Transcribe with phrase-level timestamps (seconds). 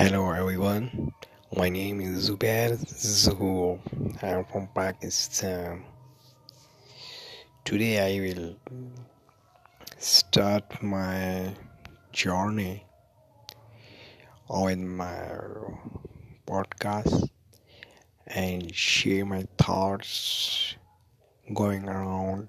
[0.00, 1.12] Hello everyone,
[1.54, 3.78] my name is Zubair Zuhur.
[4.22, 5.84] I'm from Pakistan.
[7.66, 8.56] Today I will
[9.98, 11.52] start my
[12.12, 12.86] journey
[14.48, 15.36] on my
[16.46, 17.28] podcast
[18.26, 20.76] and share my thoughts
[21.52, 22.48] going around